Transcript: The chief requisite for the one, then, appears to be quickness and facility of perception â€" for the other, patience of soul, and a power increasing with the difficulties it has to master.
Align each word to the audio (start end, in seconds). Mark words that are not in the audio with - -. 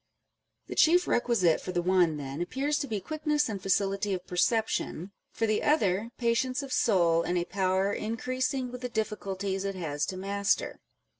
The 0.65 0.73
chief 0.73 1.07
requisite 1.07 1.61
for 1.61 1.71
the 1.73 1.81
one, 1.83 2.17
then, 2.17 2.41
appears 2.41 2.79
to 2.79 2.87
be 2.87 2.99
quickness 2.99 3.47
and 3.47 3.61
facility 3.61 4.15
of 4.15 4.25
perception 4.25 5.11
â€" 5.35 5.37
for 5.37 5.45
the 5.45 5.61
other, 5.61 6.09
patience 6.17 6.63
of 6.63 6.73
soul, 6.73 7.21
and 7.21 7.37
a 7.37 7.45
power 7.45 7.93
increasing 7.93 8.71
with 8.71 8.81
the 8.81 8.89
difficulties 8.89 9.63
it 9.63 9.75
has 9.75 10.07
to 10.07 10.17
master. 10.17 10.79